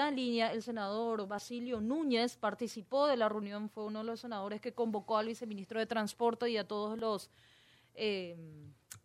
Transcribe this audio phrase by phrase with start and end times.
[0.00, 4.20] está en línea el senador Basilio Núñez, participó de la reunión, fue uno de los
[4.20, 7.30] senadores que convocó al viceministro de Transporte y a todos los
[7.94, 8.34] eh,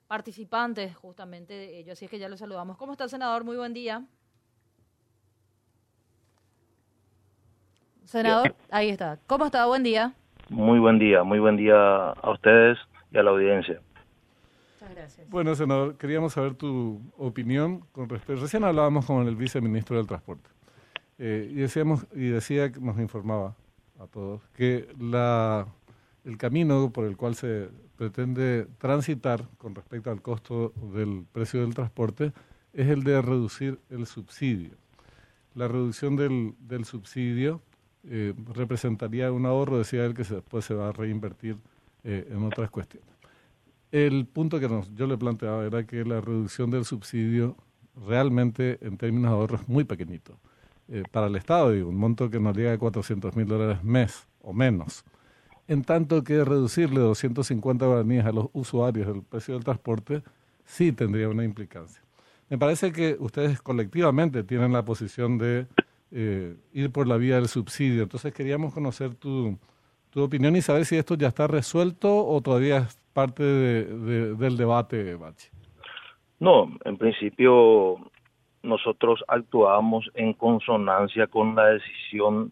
[0.07, 1.91] participantes justamente de ello.
[1.91, 2.77] Así es que ya lo saludamos.
[2.77, 3.43] ¿Cómo está el senador?
[3.43, 4.05] Muy buen día.
[8.05, 9.19] Senador, ahí está.
[9.27, 9.65] ¿Cómo está?
[9.65, 10.13] Buen día.
[10.47, 12.77] Muy buen día, muy buen día a ustedes
[13.11, 13.81] y a la audiencia.
[14.75, 15.29] Muchas gracias.
[15.29, 18.41] Bueno, senador, queríamos saber tu opinión con respecto.
[18.41, 20.54] Recién hablábamos con el viceministro del Transporte
[21.17, 23.55] eh, y decíamos y decía nos informaba
[23.99, 25.67] a todos que la
[26.25, 31.73] el camino por el cual se pretende transitar con respecto al costo del precio del
[31.73, 32.33] transporte
[32.73, 34.71] es el de reducir el subsidio.
[35.53, 37.61] La reducción del, del subsidio
[38.07, 41.57] eh, representaría un ahorro, decía él, que después se va a reinvertir
[42.03, 43.09] eh, en otras cuestiones.
[43.91, 47.55] El punto que nos, yo le planteaba era que la reducción del subsidio
[48.05, 50.37] realmente en términos de ahorro es muy pequeñito.
[50.87, 54.27] Eh, para el Estado, digo, un monto que nos llega a 400 mil dólares mes
[54.41, 55.03] o menos.
[55.67, 60.21] En tanto que reducirle 250 guaraníes a los usuarios del precio del transporte
[60.63, 62.01] sí tendría una implicancia.
[62.49, 65.65] Me parece que ustedes colectivamente tienen la posición de
[66.11, 68.03] eh, ir por la vía del subsidio.
[68.03, 69.57] Entonces queríamos conocer tu,
[70.11, 74.57] tu opinión y saber si esto ya está resuelto o todavía es parte de, del
[74.57, 75.49] debate, Bachi.
[76.39, 77.97] No, en principio
[78.65, 82.51] nosotros actuamos en consonancia con la decisión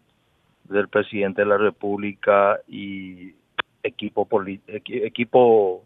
[0.64, 3.34] del presidente de la República y
[3.82, 4.26] equipo
[4.66, 5.82] equipo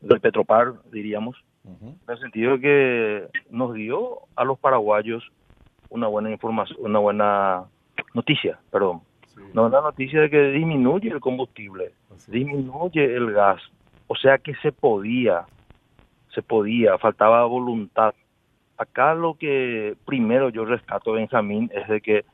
[0.00, 5.24] del Petropar, diríamos, en el sentido de que nos dio a los paraguayos
[5.90, 7.64] una buena información, una buena
[8.14, 9.02] noticia, perdón.
[9.54, 11.92] No, una noticia de que disminuye el combustible,
[12.26, 13.60] disminuye el gas.
[14.06, 15.46] O sea que se podía,
[16.34, 18.14] se podía, faltaba voluntad.
[18.82, 22.24] Acá lo que primero yo rescato, Benjamín, es de que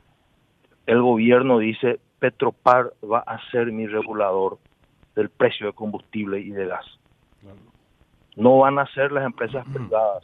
[0.87, 4.57] el gobierno dice, Petropar va a ser mi regulador
[5.15, 6.85] del precio de combustible y de gas.
[8.35, 10.23] No van a ser las empresas privadas.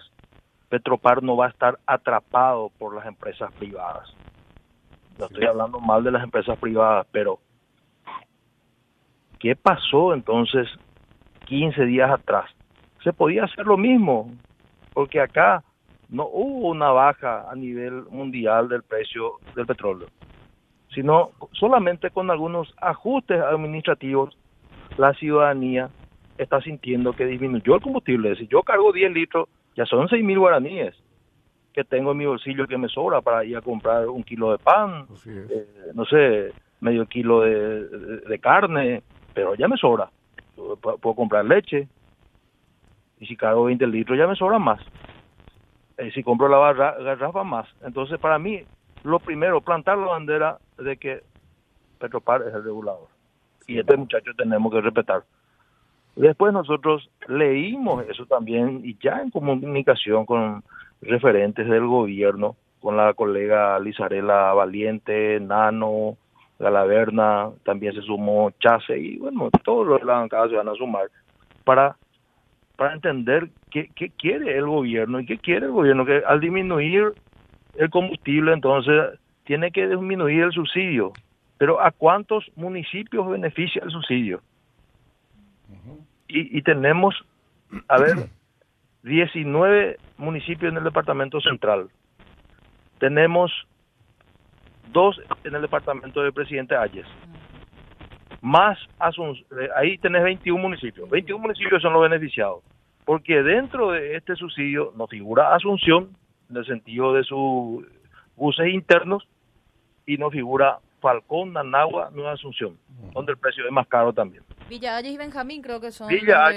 [0.68, 4.12] Petropar no va a estar atrapado por las empresas privadas.
[5.19, 7.40] No estoy hablando mal de las empresas privadas, pero
[9.38, 10.68] ¿qué pasó entonces
[11.46, 12.50] 15 días atrás?
[13.03, 14.31] Se podía hacer lo mismo,
[14.91, 15.64] porque acá
[16.16, 20.08] no hubo una baja a nivel mundial del precio del petróleo,
[20.94, 24.38] sino solamente con algunos ajustes administrativos
[24.98, 25.90] la ciudadanía
[26.38, 28.36] está sintiendo que disminuyó el combustible.
[28.38, 30.96] Si yo cargo 10 litros, ya son 6 mil guaraníes
[31.74, 34.58] que tengo en mi bolsillo que me sobra para ir a comprar un kilo de
[34.58, 39.03] pan, eh, no sé, medio kilo de, carne,
[39.34, 40.09] pero ya me sobra.
[40.56, 41.90] Puedo, comprar leche
[43.20, 44.80] y si cargo 20 litros ya me sobra más.
[45.97, 47.67] Eh, si compro la barra, garrafa más.
[47.83, 48.63] Entonces, para mí,
[49.03, 51.23] lo primero, plantar la bandera de que
[52.00, 53.07] Petropar es el regulador.
[53.67, 55.23] Y este muchacho tenemos que respetar.
[56.16, 60.63] Después nosotros leímos eso también y ya en comunicación con
[61.01, 66.16] referentes del gobierno, con la colega Lizarela Valiente, Nano,
[66.57, 70.75] Galaverna, también se sumó Chase y bueno, todos los de la bancada se van a
[70.75, 71.07] sumar
[71.66, 71.97] para,
[72.75, 77.13] para entender qué, quiere el gobierno y qué quiere el gobierno, que al disminuir
[77.75, 81.14] el combustible entonces tiene que disminuir el subsidio,
[81.58, 84.41] pero ¿a cuántos municipios beneficia el subsidio?
[86.28, 87.16] y, y tenemos,
[87.88, 88.30] a ver,
[89.03, 91.88] 19 municipios en el departamento central.
[93.00, 93.52] Tenemos
[94.91, 97.06] dos en el departamento del presidente Ayes.
[98.45, 101.09] Más Asunción, eh, ahí tenés 21 municipios.
[101.09, 102.63] 21 municipios son los beneficiados.
[103.03, 106.16] Porque dentro de este subsidio no figura Asunción,
[106.51, 107.84] en el sentido de sus
[108.35, 109.28] buses internos,
[110.05, 112.78] y no figura Falcón, Nanagua, Nueva Asunción,
[113.13, 114.44] donde el precio es más caro también.
[114.69, 116.51] Villa Ayes y Benjamín creo que son Villa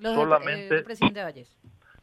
[0.00, 1.56] los solamente presidente Ayes.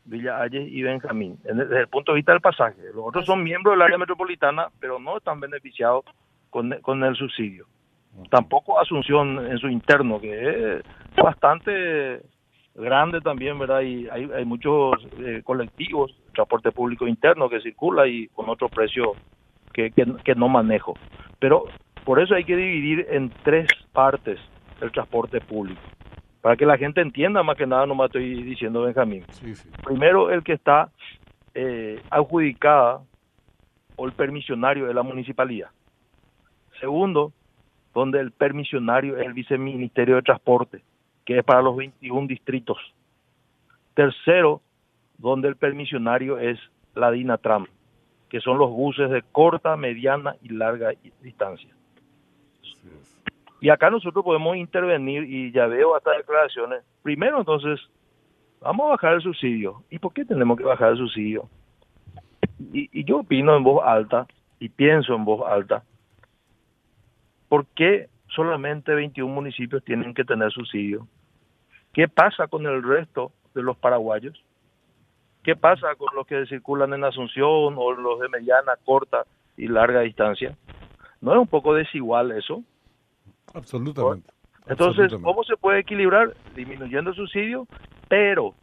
[0.06, 2.82] Villa Ayes y Benjamín, desde el punto de vista del pasaje.
[2.94, 6.06] Los otros son miembros del área metropolitana, pero no están beneficiados
[6.50, 7.68] con, con el subsidio.
[8.30, 12.22] Tampoco Asunción en su interno, que es bastante
[12.76, 13.82] grande también, ¿verdad?
[13.82, 19.14] Y hay, hay muchos eh, colectivos, transporte público interno que circula y con otro precio
[19.74, 20.94] que, que, que no manejo.
[21.40, 21.66] Pero
[22.04, 24.40] por eso hay que dividir en tres partes
[24.82, 25.82] el transporte público.
[26.42, 29.26] Para que la gente entienda, más que nada, no me estoy diciendo Benjamín.
[29.84, 30.92] Primero, el que está
[31.56, 33.02] eh, adjudicada
[33.96, 35.70] o el permisionario de la municipalidad.
[36.80, 37.32] Segundo,
[37.96, 40.84] donde el permisionario es el viceministerio de transporte,
[41.26, 42.78] que es para los 21 distritos.
[43.94, 44.62] Tercero,
[45.18, 46.60] donde el permisionario es
[46.94, 47.68] la DINATRAM.
[48.28, 51.70] que son los buses de corta, mediana y larga distancia.
[53.62, 56.84] Y acá nosotros podemos intervenir y ya veo hasta declaraciones.
[57.02, 57.80] Primero, entonces,
[58.60, 59.84] vamos a bajar el subsidio.
[59.90, 61.48] ¿Y por qué tenemos que bajar el subsidio?
[62.74, 64.28] Y, y yo opino en voz alta
[64.60, 65.84] y pienso en voz alta.
[67.50, 71.08] ¿Por qué solamente 21 municipios tienen que tener subsidio?
[71.94, 74.44] ¿Qué pasa con el resto de los paraguayos?
[75.44, 79.26] ¿Qué pasa con los que circulan en Asunción o los de mediana, corta
[79.56, 80.58] y larga distancia?
[81.22, 82.64] ¿No es un poco desigual eso?
[83.54, 84.30] Absolutamente.
[84.68, 86.36] Entonces, ¿cómo se puede equilibrar?
[86.56, 87.68] Disminuyendo el subsidio,
[88.10, 88.56] pero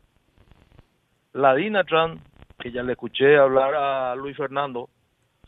[1.32, 2.20] la DINATRAN,
[2.58, 4.90] que ya le escuché hablar a Luis Fernando,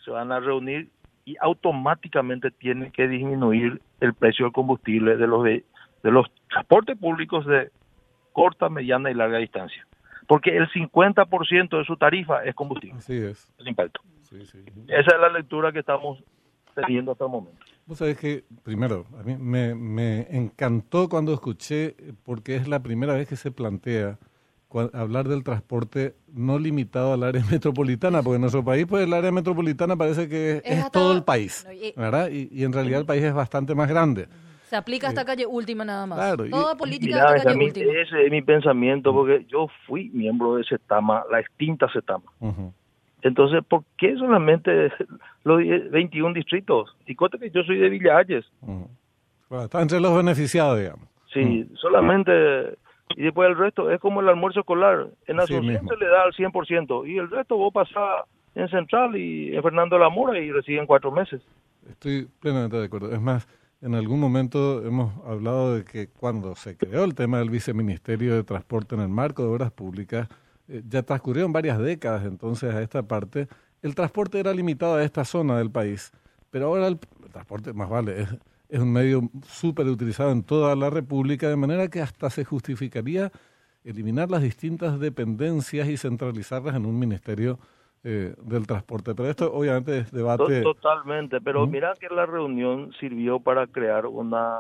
[0.05, 0.91] se van a reunir
[1.25, 5.65] y automáticamente tienen que disminuir el precio del combustible de los de,
[6.03, 7.71] los transportes públicos de
[8.33, 9.87] corta, mediana y larga distancia.
[10.27, 12.99] Porque el 50% de su tarifa es combustible.
[12.99, 13.53] Así es.
[13.59, 14.01] El impacto.
[14.33, 16.23] Esa es la lectura que estamos
[16.75, 17.65] teniendo hasta el momento.
[17.87, 21.95] Vos sabés que, primero, a mí me, me encantó cuando escuché,
[22.25, 24.19] porque es la primera vez que se plantea
[24.93, 29.33] hablar del transporte no limitado al área metropolitana, porque en nuestro país, pues el área
[29.33, 31.67] metropolitana parece que es, todo el país,
[31.97, 32.31] ¿verdad?
[32.31, 34.29] Y, en realidad el país es bastante más grande.
[34.65, 36.19] Se aplica hasta calle última nada más.
[36.19, 37.93] Claro, Toda política hasta calle última.
[37.93, 42.25] Ese es mi pensamiento, porque yo fui miembro de CETAMA, la extinta CETAMA.
[43.23, 44.91] Entonces, ¿por qué solamente
[45.45, 45.59] los
[45.91, 46.97] 21 distritos?
[47.07, 48.45] Y cuenta que yo soy de Villalles.
[49.51, 51.09] está entre los beneficiados, digamos.
[51.33, 52.77] Sí, solamente
[53.17, 55.09] y después el resto es como el almuerzo escolar.
[55.27, 58.25] En Asunción se le da al 100% y el resto vos pasás
[58.55, 61.43] en Central y en Fernando de la Mora y reciben cuatro meses.
[61.89, 63.13] Estoy plenamente de acuerdo.
[63.13, 63.47] Es más,
[63.81, 68.45] en algún momento hemos hablado de que cuando se creó el tema del viceministerio de
[68.45, 70.29] Transporte en el marco de obras públicas,
[70.69, 73.49] eh, ya transcurrieron varias décadas entonces a esta parte,
[73.83, 76.11] el transporte era limitado a esta zona del país,
[76.51, 78.29] pero ahora el, el transporte más vale es
[78.69, 83.31] es un medio súper utilizado en toda la República, de manera que hasta se justificaría
[83.85, 87.59] eliminar las distintas dependencias y centralizarlas en un ministerio
[88.03, 89.15] eh, del transporte.
[89.15, 90.63] Pero esto obviamente es debate.
[90.63, 94.59] Totalmente, pero mira que la reunión sirvió para crear una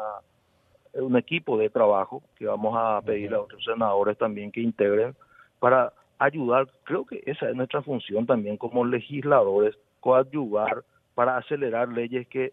[0.94, 5.14] un equipo de trabajo que vamos a pedir a otros senadores también que integren
[5.58, 6.68] para ayudar.
[6.84, 10.84] Creo que esa es nuestra función también como legisladores, coadyuvar
[11.14, 12.52] para acelerar leyes que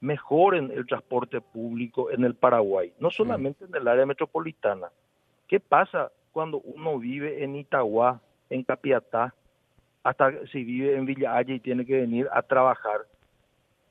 [0.00, 4.88] mejoren el transporte público en el Paraguay, no solamente en el área metropolitana.
[5.46, 9.34] ¿Qué pasa cuando uno vive en Itagua, en Capiatá,
[10.04, 13.00] hasta si vive en Villa Haya y tiene que venir a trabajar?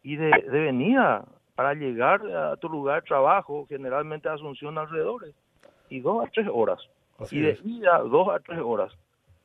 [0.04, 1.26] Y de, venida
[1.56, 5.34] para llegar a tu lugar de trabajo, generalmente a Asunción alrededor,
[5.90, 6.80] y dos a tres horas.
[7.32, 8.94] y de ida dos a tres horas.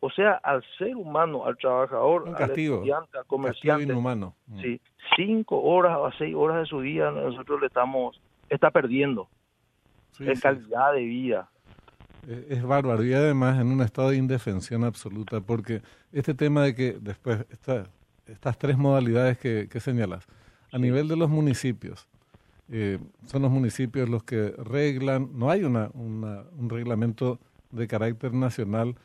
[0.05, 4.35] O sea, al ser humano, al trabajador, al estudiante, al comerciante, inhumano.
[4.61, 4.81] sí,
[5.15, 8.21] cinco horas o seis horas de su día nosotros le estamos,
[8.51, 9.29] está perdiendo
[10.19, 11.49] en calidad de vida.
[12.27, 13.05] Es, bárbaro.
[13.05, 17.47] Y además en un estado de indefensión absoluta, porque este tema de que después,
[18.27, 20.27] estas tres modalidades que, señalas,
[20.73, 22.09] a nivel de los municipios,
[22.73, 27.39] eh, son los municipios los que reglan, no hay una, un reglamento
[27.71, 28.97] de carácter nacional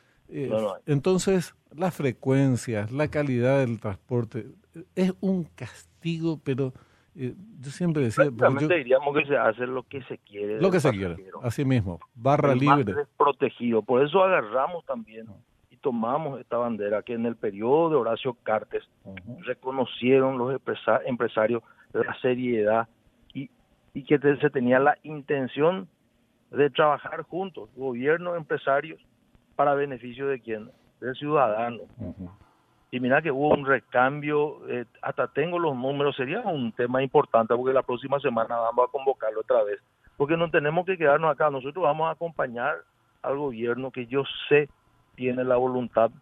[0.86, 4.46] entonces, las frecuencias, la calidad del transporte,
[4.94, 6.72] es un castigo, pero
[7.16, 8.24] eh, yo siempre decía...
[8.26, 10.60] Yo, diríamos que se hace lo que se quiere.
[10.60, 12.94] Lo que se quiere, así mismo, barra libre.
[13.16, 15.26] protegido, por eso agarramos también
[15.70, 18.84] y tomamos esta bandera que en el periodo de Horacio Cartes
[19.40, 20.60] reconocieron los
[21.06, 22.88] empresarios la seriedad
[23.32, 23.50] y,
[23.94, 25.88] y que se tenía la intención
[26.50, 29.00] de trabajar juntos, gobierno, empresarios
[29.58, 31.80] para beneficio de quién, del ciudadano.
[32.92, 37.56] Y mira que hubo un recambio, eh, hasta tengo los números, sería un tema importante
[37.56, 39.80] porque la próxima semana vamos a convocarlo otra vez,
[40.16, 42.76] porque no tenemos que quedarnos acá, nosotros vamos a acompañar
[43.22, 44.68] al gobierno que yo sé
[45.16, 46.12] tiene la voluntad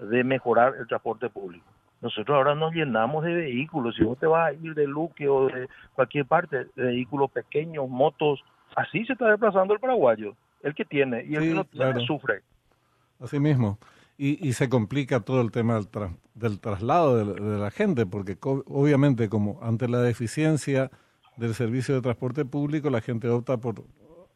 [0.00, 1.66] de mejorar el transporte público.
[2.00, 5.48] Nosotros ahora nos llenamos de vehículos, si vos te vas a ir de Luque o
[5.48, 8.42] de cualquier parte, de vehículos pequeños, motos,
[8.74, 12.40] así se está desplazando el paraguayo, el que tiene, y el que no tiene sufre.
[13.20, 13.78] Así mismo.
[14.16, 15.88] Y, y se complica todo el tema del,
[16.34, 20.90] del traslado de, la gente, porque obviamente como ante la deficiencia
[21.36, 23.84] del servicio de transporte público, la gente opta por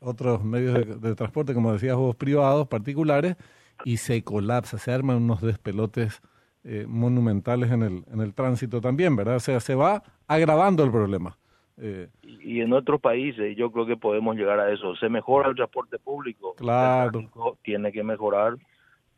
[0.00, 3.36] otros medios de, transporte, como decías vos, privados, particulares,
[3.84, 6.22] y se colapsa, se arman unos despelotes
[6.62, 9.36] eh, monumentales en el, en el tránsito también, ¿verdad?
[9.36, 11.36] O sea, se va agravando el problema.
[11.76, 14.94] Eh, y, en otros países yo creo que podemos llegar a eso.
[14.96, 16.54] Se mejora el transporte público.
[16.54, 17.28] Claro.
[17.62, 18.56] tiene que mejorar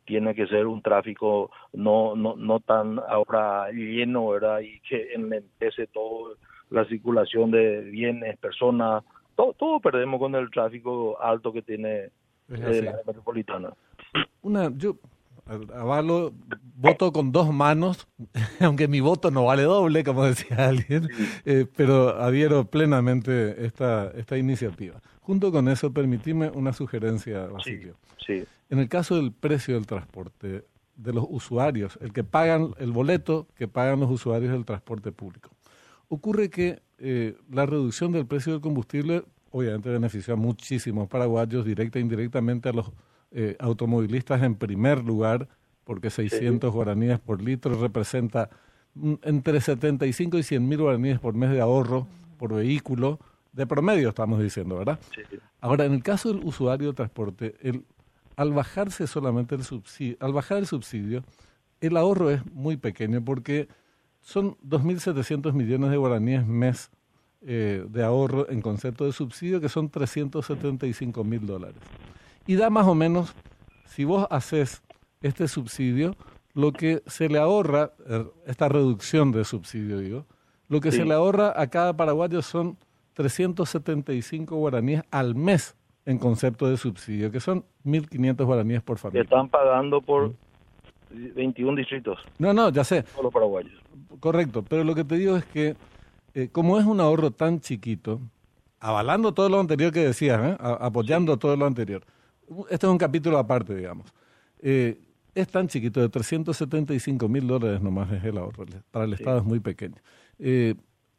[0.07, 4.61] tiene que ser un tráfico no no no tan ahora lleno, ¿verdad?
[4.61, 6.35] Y que enlentece todo
[6.69, 9.03] la circulación de bienes, personas,
[9.35, 12.09] todo, todo perdemos con el tráfico alto que tiene
[12.49, 13.73] eh, la metropolitana.
[14.41, 14.95] Una, yo
[15.73, 16.33] avalo,
[16.75, 18.07] voto con dos manos,
[18.59, 21.09] aunque mi voto no vale doble, como decía alguien,
[21.45, 25.01] eh, pero adhiero plenamente esta, esta iniciativa.
[25.21, 27.95] Junto con eso, permitime una sugerencia, Basilio.
[28.25, 32.91] Sí, En el caso del precio del transporte, de los usuarios, el que pagan el
[32.91, 35.51] boleto que pagan los usuarios del transporte público.
[36.09, 41.99] Ocurre que eh, la reducción del precio del combustible obviamente benefició a muchísimos paraguayos, directa
[41.99, 42.91] e indirectamente a los
[43.39, 45.47] eh, automovilistas en primer lugar,
[45.83, 48.49] porque 600 guaraníes por litro representa
[48.95, 52.07] mm, entre 75 y 100 mil guaraníes por mes de ahorro
[52.39, 53.19] por vehículo,
[53.53, 54.99] de promedio estamos diciendo, ¿verdad?
[55.61, 57.85] Ahora, en el caso del usuario de transporte, el,
[58.37, 61.23] al bajarse solamente el subsidio, al bajar el subsidio,
[61.79, 63.67] el ahorro es muy pequeño porque
[64.19, 66.89] son 2.700 millones de guaraníes mes
[67.41, 71.77] eh, de ahorro en concepto de subsidio, que son 375 mil dólares.
[72.47, 73.35] Y da más o menos,
[73.85, 74.81] si vos haces
[75.21, 76.15] este subsidio,
[76.53, 80.25] lo que se le ahorra, er, esta reducción de subsidio, digo,
[80.69, 82.77] lo que se le ahorra a cada paraguayo son
[83.13, 85.75] 375 guaraníes al mes
[86.05, 89.21] en concepto de subsidio, que son 1.500 guaraníes por familia.
[89.21, 90.33] Que están pagando por
[91.09, 92.19] 21 distritos.
[92.39, 93.03] No, no, ya sé.
[93.03, 93.73] Todos los paraguayos.
[94.19, 95.75] Correcto, pero lo que te digo es que
[96.33, 98.19] eh, como es un ahorro tan chiquito,
[98.79, 100.57] avalando todo lo anterior que decías, ¿eh?
[100.59, 102.03] apoyando todo lo anterior,
[102.69, 104.13] este es un capítulo aparte, digamos.
[104.59, 104.99] Eh,
[105.35, 108.65] es tan chiquito, de 375 mil dólares nomás es el ahorro.
[108.91, 109.97] Para el Estado es muy pequeño.
[110.39, 110.75] Eh,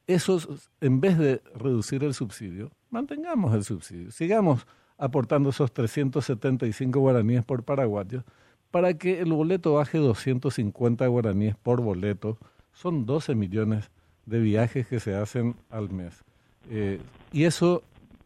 [0.06, 0.40] eso,
[0.80, 4.10] en vez de reducir el subsidio, mantengamos el subsidio.
[4.10, 4.66] Sigamos
[4.96, 8.24] aportando esos 375 guaraníes por paraguayo
[8.70, 12.38] para que el boleto baje 250 guaraníes por boleto.
[12.72, 13.90] Son 12 millones
[14.26, 16.24] de viajes que se hacen al mes.
[16.70, 17.00] Eh,
[17.32, 17.82] y eso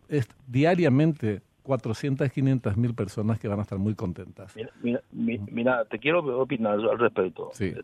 [0.09, 4.55] es diariamente 400, 500 mil personas que van a estar muy contentas.
[5.13, 7.51] Mira, te quiero opinar al respecto.
[7.53, 7.75] Sí.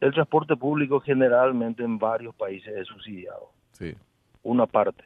[0.00, 3.50] El transporte público generalmente en varios países es subsidiado.
[3.72, 3.94] Sí.
[4.42, 5.04] Una parte.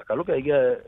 [0.00, 0.78] Acá lo que hay que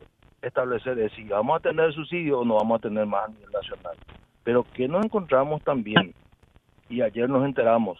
[0.43, 3.51] establecer es si vamos a tener subsidio o no vamos a tener más a nivel
[3.51, 3.97] nacional.
[4.45, 6.15] Pero que nos encontramos también,
[6.89, 7.99] y ayer nos enteramos,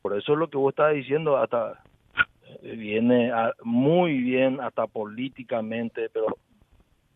[0.00, 1.82] por eso es lo que vos estás diciendo, hasta
[2.62, 6.26] viene muy bien, hasta políticamente, pero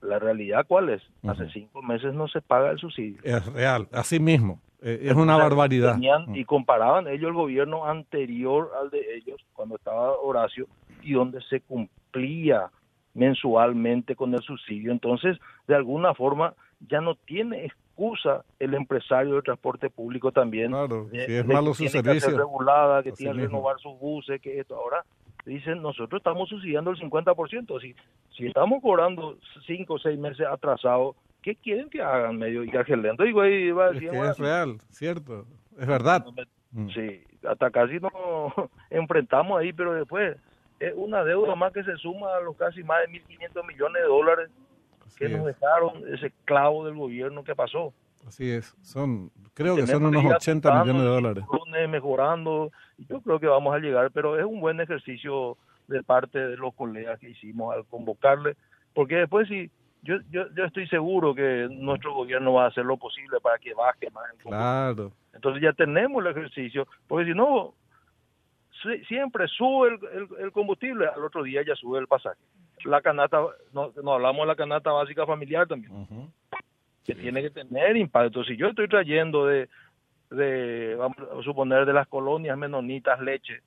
[0.02, 1.02] la realidad cuál es?
[1.26, 3.20] Hace cinco meses no se paga el subsidio.
[3.22, 4.60] Es real, así mismo.
[4.82, 5.96] Eh, es una barbaridad.
[6.34, 10.66] y comparaban ellos el gobierno anterior al de ellos, cuando estaba Horacio,
[11.02, 12.68] y donde se cumplía
[13.14, 14.90] mensualmente con el subsidio.
[14.90, 16.54] Entonces, de alguna forma,
[16.88, 20.72] ya no tiene excusa el empresario del transporte público también.
[20.72, 22.30] Claro, si es malo su servicio.
[22.30, 24.74] Que regulada, que tiene que renovar sus buses, que esto.
[24.74, 25.04] Ahora
[25.44, 27.80] dicen, nosotros estamos subsidiando el 50%.
[27.80, 27.94] Si,
[28.36, 33.24] si estamos cobrando cinco o seis meses atrasados, ¿qué quieren que hagan medio y lento?
[33.24, 35.46] Digo, ahí va es, que es real, cierto,
[35.78, 36.24] es verdad.
[36.70, 36.88] Mm.
[36.90, 38.12] Sí, hasta casi nos
[38.90, 40.36] enfrentamos ahí, pero después
[40.80, 44.08] es una deuda más que se suma a los casi más de 1.500 millones de
[44.08, 44.50] dólares
[45.16, 47.92] que nos dejaron ese clavo del gobierno que pasó.
[48.26, 51.44] Así es, son, creo que son unos 80 millones de dólares.
[51.88, 55.56] Mejorando, yo creo que vamos a llegar, pero es un buen ejercicio
[55.88, 58.56] de parte de los colegas que hicimos al convocarle,
[58.94, 59.70] porque después sí,
[60.02, 63.74] yo, yo, yo estoy seguro que nuestro gobierno va a hacer lo posible para que
[63.74, 64.24] baje más.
[64.32, 65.12] El claro.
[65.34, 67.74] Entonces ya tenemos el ejercicio, porque si no,
[69.08, 72.38] siempre sube el, el combustible, al otro día ya sube el pasaje
[72.84, 73.38] la canasta,
[73.72, 76.30] no, no hablamos de la canasta básica familiar también,
[77.04, 78.44] que tiene que tener impacto.
[78.44, 79.68] Si yo estoy trayendo de,
[80.30, 83.60] de, vamos a suponer, de las colonias menonitas leche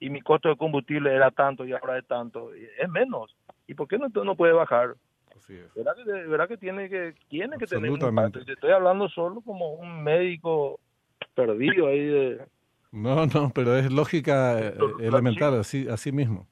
[0.00, 3.34] y mi costo de combustible era tanto y ahora es tanto, es menos.
[3.66, 4.94] ¿Y por qué no, no puede bajar?
[5.36, 5.72] Así es.
[5.74, 8.40] ¿Verdad que, verdad que tiene que, tiene que tener impacto?
[8.40, 10.80] estoy hablando solo como un médico
[11.34, 12.46] perdido ahí de...
[12.90, 16.46] No, no, pero es lógica eh, elemental, así, así mismo.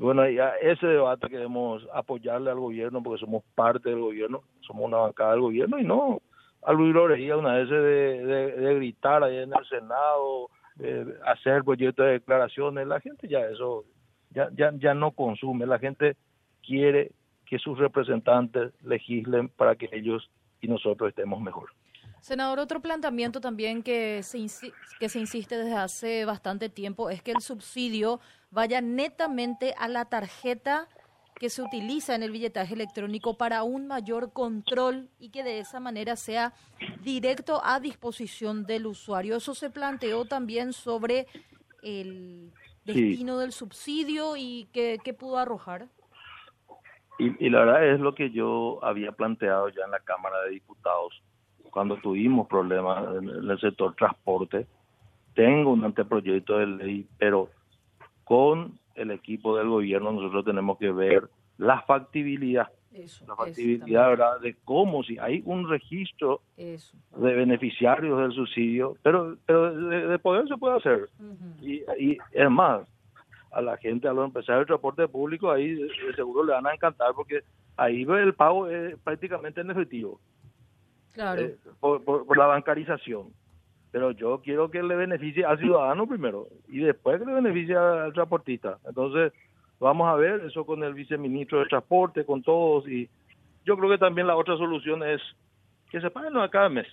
[0.00, 4.96] Bueno, ya ese debate queremos apoyarle al gobierno porque somos parte del gobierno, somos una
[4.96, 6.22] bancada del gobierno y no
[6.62, 12.06] a Luis Loreía una vez de, de, gritar ahí en el Senado, eh, hacer proyectos
[12.06, 13.84] de declaraciones, la gente ya eso
[14.30, 16.16] ya, ya, ya no consume, la gente
[16.62, 17.12] quiere
[17.44, 20.30] que sus representantes legislen para que ellos
[20.62, 21.72] y nosotros estemos mejor.
[22.20, 24.46] Senador, otro planteamiento también que se,
[24.98, 30.04] que se insiste desde hace bastante tiempo es que el subsidio vaya netamente a la
[30.04, 30.88] tarjeta
[31.40, 35.80] que se utiliza en el billetaje electrónico para un mayor control y que de esa
[35.80, 36.52] manera sea
[37.02, 39.36] directo a disposición del usuario.
[39.36, 41.26] Eso se planteó también sobre
[41.82, 42.52] el
[42.84, 45.88] destino del subsidio y qué, qué pudo arrojar.
[47.18, 50.50] Y, y, la verdad es lo que yo había planteado ya en la Cámara de
[50.50, 51.22] Diputados
[51.70, 54.66] cuando tuvimos problemas en el sector transporte.
[55.34, 57.48] Tengo un anteproyecto de ley, pero
[58.24, 62.68] con el equipo del gobierno nosotros tenemos que ver la factibilidad.
[62.92, 64.40] Eso, la factibilidad, ¿verdad?
[64.40, 66.96] De cómo, si hay un registro eso.
[67.16, 71.08] de beneficiarios del subsidio, pero, pero de, de poder se puede hacer.
[71.20, 71.96] Uh -huh.
[71.98, 72.88] y, y es más,
[73.52, 75.78] a la gente, a los empresarios del transporte público, ahí
[76.16, 77.42] seguro le van a encantar porque
[77.76, 80.20] ahí el pago es prácticamente en efectivo.
[81.12, 81.42] Claro.
[81.42, 83.28] Eh, por, por, por, la bancarización.
[83.92, 88.12] Pero yo quiero que le beneficie al ciudadano primero y después que le beneficie al
[88.12, 88.78] transportista.
[88.86, 89.32] Entonces,
[89.80, 92.86] vamos a ver eso con el viceministro de Transporte, con todos.
[92.88, 93.08] Y
[93.64, 95.20] yo creo que también la otra solución es
[95.90, 96.86] que se paguen cada mes.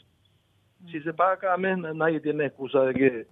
[0.91, 3.27] Si se paga cada mes, nadie tiene excusa de que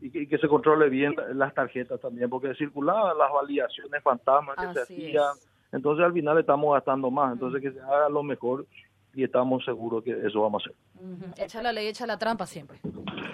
[0.00, 4.56] y que, y que, se controle bien las tarjetas también, porque circulaban las validaciones fantasmas
[4.56, 5.36] que Así se hacían.
[5.36, 5.48] Es.
[5.72, 7.32] Entonces al final estamos gastando más.
[7.32, 8.66] Entonces que se haga lo mejor
[9.14, 10.76] y estamos seguros que eso vamos a hacer.
[11.00, 11.44] Uh -huh.
[11.44, 12.78] Echa la ley, echa la trampa siempre.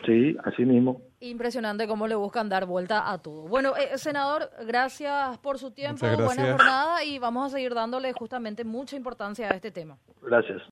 [0.06, 1.02] Sí, así mismo.
[1.20, 3.42] Impresionante cómo le buscan dar vuelta a todo.
[3.48, 8.64] Bueno, eh, senador, gracias por su tiempo, buena jornada y vamos a seguir dándole justamente
[8.64, 9.98] mucha importancia a este tema.
[10.22, 10.62] Gracias.